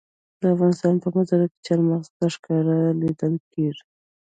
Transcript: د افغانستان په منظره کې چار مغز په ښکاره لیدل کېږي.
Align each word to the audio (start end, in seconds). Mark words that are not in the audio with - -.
د 0.39 0.41
افغانستان 0.53 0.93
په 1.03 1.07
منظره 1.15 1.45
کې 1.51 1.57
چار 1.65 1.79
مغز 1.89 2.07
په 2.17 2.25
ښکاره 2.33 2.77
لیدل 3.01 3.33
کېږي. 3.53 3.83